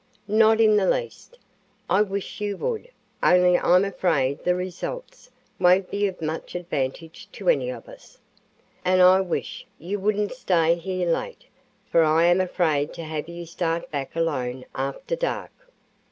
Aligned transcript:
"Not 0.27 0.59
in 0.59 0.77
the 0.77 0.89
least. 0.89 1.37
I 1.87 2.01
wish 2.01 2.41
you 2.41 2.57
would, 2.57 2.89
only 3.21 3.59
I'm 3.59 3.85
afraid 3.85 4.43
the 4.43 4.55
results 4.55 5.29
won't 5.59 5.91
be 5.91 6.07
of 6.07 6.23
much 6.23 6.55
advantage 6.55 7.27
to 7.33 7.49
any 7.49 7.69
of 7.69 7.87
us. 7.87 8.17
And 8.83 8.99
I 8.99 9.21
wish 9.21 9.67
you 9.77 9.99
wouldn't 9.99 10.31
stay 10.33 10.73
here 10.73 11.07
late, 11.07 11.45
for 11.85 12.01
I 12.03 12.25
am 12.25 12.41
afraid 12.41 12.95
to 12.95 13.03
have 13.03 13.29
you 13.29 13.45
start 13.45 13.91
back 13.91 14.15
alone 14.15 14.65
after 14.73 15.15
dark." 15.15 15.51